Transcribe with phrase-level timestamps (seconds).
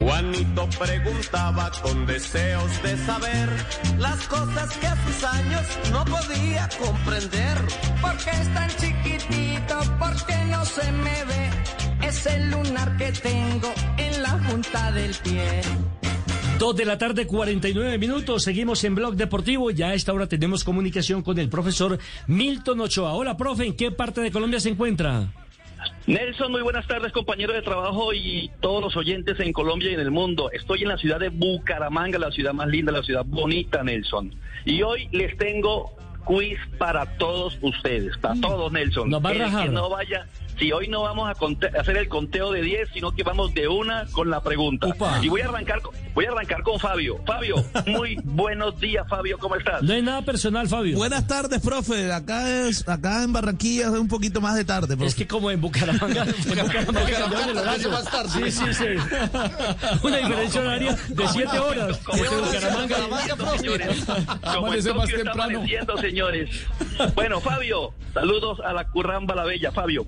[0.00, 3.48] Juanito preguntaba con deseos de saber
[3.98, 7.58] las cosas que a sus años no podía comprender.
[8.00, 9.78] ¿Por qué es tan chiquitito?
[9.98, 12.06] ¿Por qué no se me ve?
[12.08, 15.62] Es el lunar que tengo en la junta del pie.
[16.58, 18.42] Dos de la tarde, 49 minutos.
[18.42, 19.70] Seguimos en Blog Deportivo.
[19.70, 23.14] Ya a esta hora tenemos comunicación con el profesor Milton Ochoa.
[23.14, 25.32] Hola, profe, ¿en qué parte de Colombia se encuentra?
[26.06, 30.00] Nelson, muy buenas tardes, compañeros de trabajo y todos los oyentes en Colombia y en
[30.00, 30.50] el mundo.
[30.52, 34.34] Estoy en la ciudad de Bucaramanga, la ciudad más linda, la ciudad bonita, Nelson.
[34.64, 35.92] Y hoy les tengo
[36.24, 39.10] quiz para todos ustedes, para todos, Nelson.
[39.10, 40.26] Nos va a El que no vaya,
[40.58, 43.68] si hoy no vamos a conte- hacer el conteo de 10, sino que vamos de
[43.68, 44.86] una con la pregunta.
[44.88, 45.20] Upa.
[45.22, 47.20] Y voy a arrancar, con- voy a arrancar con Fabio.
[47.26, 49.82] Fabio, muy buenos días, Fabio, ¿cómo estás?
[49.82, 50.96] No hay nada personal, Fabio.
[50.96, 52.12] Buenas tardes, profe.
[52.12, 55.06] Acá es, acá en Barranquilla es un poquito más de tarde, profe.
[55.06, 57.90] Es que como en Bucaramanga, en Bucaramanga cambiaron el horario.
[58.28, 58.84] Sí, sí, sí.
[60.02, 61.98] Una diferencia horaria de siete horas.
[61.98, 62.96] Como en Bucaramanga.
[63.58, 64.04] señores.
[64.42, 65.62] Como en más temprano.
[66.00, 66.50] señores.
[67.14, 69.72] Bueno, Fabio, saludos a la curramba la bella.
[69.72, 70.06] Fabio,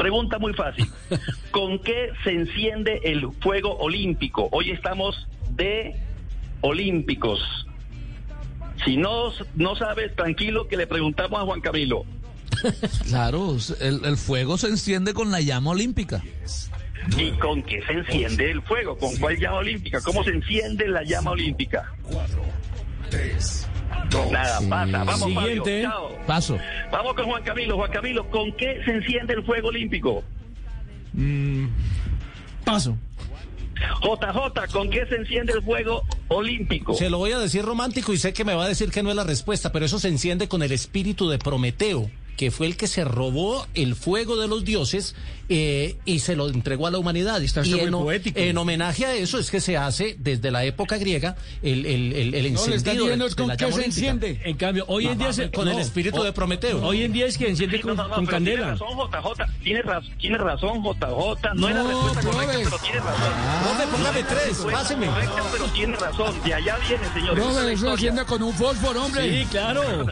[0.00, 0.90] pregunta muy fácil.
[1.50, 4.48] ¿Con qué se enciende el fuego olímpico?
[4.50, 5.94] Hoy estamos de
[6.62, 7.38] olímpicos.
[8.84, 12.04] Si no, no sabes, tranquilo que le preguntamos a Juan Camilo.
[13.08, 16.22] Claro, el, el fuego se enciende con la llama olímpica.
[17.16, 18.96] ¿Y con qué se enciende el fuego?
[18.98, 20.00] ¿Con cuál llama olímpica?
[20.02, 21.92] ¿Cómo se enciende la llama olímpica?
[24.30, 25.04] Nada, pasa.
[25.04, 25.82] Vamos, Siguiente.
[25.84, 25.90] Fabio.
[25.90, 26.26] Chao.
[26.26, 26.58] Paso.
[26.90, 27.76] Vamos con Juan Camilo.
[27.76, 30.22] Juan Camilo, ¿con qué se enciende el fuego olímpico?
[32.64, 32.96] Paso.
[34.02, 36.94] JJ, ¿con qué se enciende el fuego olímpico?
[36.94, 39.10] Se lo voy a decir romántico y sé que me va a decir que no
[39.10, 42.10] es la respuesta, pero eso se enciende con el espíritu de Prometeo,
[42.40, 45.14] que fue el que se robó el fuego de los dioses
[45.50, 47.42] eh, y se lo entregó a la humanidad.
[47.42, 48.38] Está y en, poético.
[48.40, 52.34] en homenaje a eso es que se hace desde la época griega el, el, el,
[52.34, 54.40] el No, le está encendido de, diciendo de es con la qué se enciende.
[54.42, 56.82] En cambio, hoy en día se, Con el espíritu o- de Prometeo.
[56.82, 58.74] Hoy en día es que enciende con, no, con candela.
[58.74, 59.62] Tiene razón, JJ.
[59.62, 61.54] Tiene, raz- tiene razón, JJ.
[61.56, 63.32] No, es la No, respuesta correcta, pero tiene razón.
[63.64, 65.06] Póngame No la tres, páseme.
[65.08, 66.34] correcta, pero tiene razón.
[66.42, 67.36] De allá viene, señor.
[67.36, 67.92] No, Esa es la eso historia.
[67.92, 69.42] enciende con un fósforo, hombre.
[69.42, 70.06] Sí, claro.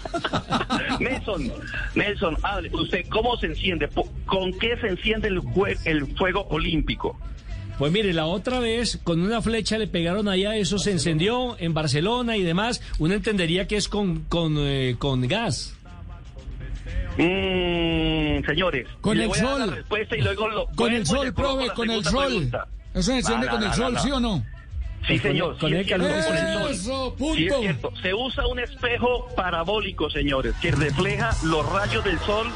[1.00, 1.52] Nelson,
[1.94, 2.70] Nelson, hable.
[2.72, 3.88] ¿Usted cómo se enciende?
[4.26, 7.18] ¿Con qué se enciende el, jue- el fuego olímpico?
[7.78, 11.74] Pues mire, la otra vez con una flecha le pegaron allá, eso se encendió en
[11.74, 12.80] Barcelona y demás.
[12.98, 15.74] Uno entendería que es con, con, eh, con gas.
[17.18, 19.60] Mm, señores, Con el sol.
[19.70, 22.50] la respuesta y luego lo- Con el sol, con el sol.
[22.94, 23.96] Eso se enciende con el sol.
[24.02, 24.44] ¿sí o no?
[25.06, 25.58] Sí, señor.
[25.58, 26.36] con sí, el cierto, sol.
[26.70, 27.60] Eso, Sí, es punto.
[27.60, 27.92] cierto.
[28.02, 32.46] Se usa un espejo parabólico, señores, que refleja los rayos del sol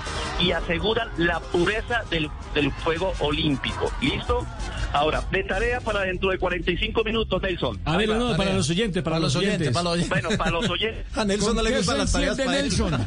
[0.41, 3.91] y asegura la pureza del, del fuego olímpico.
[4.01, 4.47] ¿Listo?
[4.93, 7.81] Ahora, de tarea para dentro de 45 minutos, Nelson.
[7.85, 9.71] A ver, no, para los oyentes, para, los oyentes.
[9.73, 10.09] para los oyentes.
[10.23, 11.05] Bueno, para los oyentes.
[11.19, 12.63] A Nelson ¿Con no le gustan las tareas para él.
[12.63, 13.07] Nelson?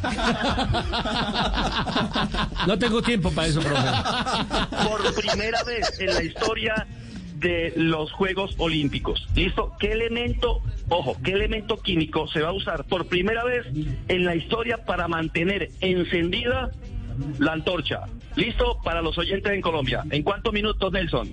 [2.66, 3.88] No tengo tiempo para eso, profe.
[4.88, 6.86] por primera vez en la historia
[7.40, 9.26] de los Juegos Olímpicos.
[9.34, 9.72] ¿Listo?
[9.80, 13.66] ¿Qué elemento, ojo, qué elemento químico se va a usar por primera vez
[14.08, 16.70] en la historia para mantener encendida
[17.38, 18.02] la antorcha?
[18.36, 18.78] ¿Listo?
[18.84, 20.04] Para los oyentes en Colombia.
[20.10, 21.32] ¿En cuántos minutos, Nelson?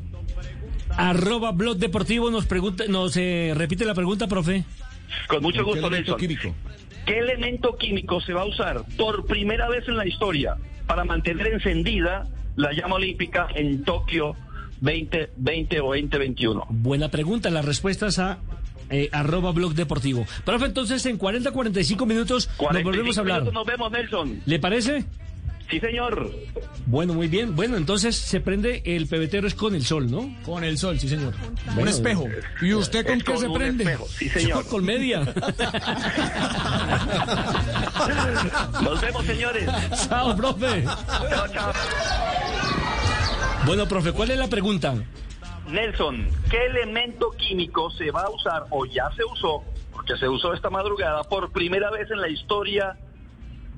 [0.97, 4.63] Arroba Blog Deportivo nos pregunta, nos eh, repite la pregunta, profe.
[5.28, 6.19] Con mucho ¿Con qué gusto, elemento Nelson.
[6.19, 6.56] químico?
[7.06, 10.56] ¿Qué elemento químico se va a usar por primera vez en la historia
[10.88, 12.25] para mantener encendida
[12.56, 14.35] la llama olímpica en Tokio
[14.82, 16.66] 2020 o 2021?
[16.70, 18.38] Buena pregunta, las respuestas a
[18.90, 20.26] eh, arroba Blog Deportivo.
[20.46, 23.42] Profe, entonces en 40, 45 minutos nos 45 volvemos a hablar.
[23.42, 24.42] minutos, Nos vemos, Nelson.
[24.46, 25.04] ¿Le parece?
[25.70, 26.32] Sí, señor.
[26.86, 27.54] Bueno, muy bien.
[27.54, 30.34] Bueno, entonces se prende el pebetero es con el sol, ¿no?
[30.46, 31.34] Con el sol, sí, señor.
[31.66, 32.24] Bueno, un espejo.
[32.62, 33.84] ¿Y usted con Es qué se un prende?
[33.84, 34.08] espejo.
[34.08, 34.66] Sí, señor.
[34.68, 35.20] Con media.
[38.82, 39.70] Nos vemos, señores.
[40.08, 40.86] Chao, profe.
[40.86, 41.74] Chao, chao.
[43.68, 44.96] Bueno, profe, ¿cuál es la pregunta?
[45.68, 49.62] Nelson, ¿qué elemento químico se va a usar o ya se usó,
[49.92, 52.96] porque se usó esta madrugada por primera vez en la historia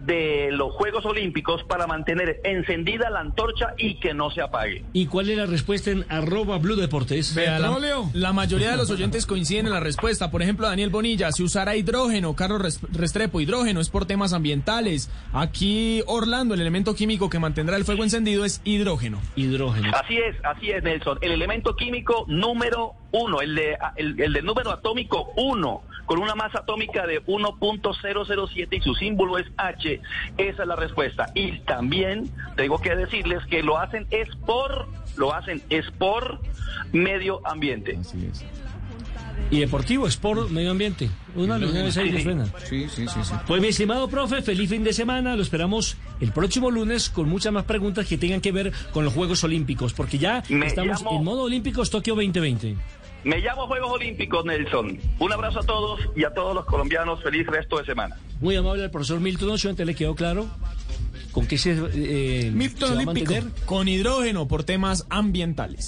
[0.06, 4.84] de los Juegos Olímpicos para mantener encendida la antorcha y que no se apague?
[4.94, 7.36] ¿Y cuál es la respuesta en arroba Blue Deportes?
[7.36, 7.78] Vea, la,
[8.14, 10.32] la mayoría de los oyentes coinciden en la respuesta.
[10.32, 15.10] Por ejemplo, Daniel Bonilla, si usara hidrógeno, Carlos Res- Restrepo, hidrógeno es por temas ambientales.
[15.34, 19.22] Aquí, Orlando, el elemento químico que mantendrá el fuego encendido es hidrógeno.
[19.36, 19.92] Hidrógeno.
[19.94, 21.18] Así es, así es, Nelson.
[21.22, 26.34] El elemento químico número uno, el de el, el de número atómico 1, con una
[26.34, 30.02] masa atómica de 1.007 y su símbolo es H.
[30.40, 31.28] Esa es la respuesta.
[31.36, 36.40] Y también tengo que decirles que lo hacen es por, lo hacen es por
[36.92, 38.00] medio ambiente.
[39.52, 41.12] Y deportivo, sport, medio ambiente.
[41.36, 42.46] Una de las seis de frena.
[42.64, 43.34] Sí, sí, sí, sí.
[43.46, 45.36] Pues mi estimado profe, feliz fin de semana.
[45.36, 49.14] Lo esperamos el próximo lunes con muchas más preguntas que tengan que ver con los
[49.14, 52.76] Juegos Olímpicos, porque ya Me estamos llamo- en modo Olímpicos Tokio 2020.
[53.24, 54.98] Me llamo Juegos Olímpicos, Nelson.
[55.20, 57.22] Un abrazo a todos y a todos los colombianos.
[57.22, 58.18] Feliz resto de semana.
[58.40, 60.48] Muy amable el profesor Milton Ochoa, antes le quedó claro
[61.32, 63.44] con qué se, eh, Milton se va a mantener.
[63.66, 65.86] Con hidrógeno por temas ambientales.